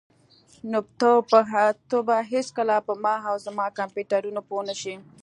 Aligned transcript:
نو 0.71 0.79
ته 1.91 1.97
به 2.07 2.17
هیڅکله 2.33 2.75
په 2.87 2.93
ما 3.03 3.13
او 3.29 3.35
زما 3.47 3.65
کمپیوټرونو 3.79 4.41
پوه 4.47 4.63
نشې 4.69 4.95